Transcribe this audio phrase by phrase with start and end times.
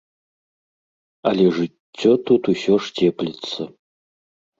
[1.31, 3.61] Але жыццё тут усё ж цепліцца.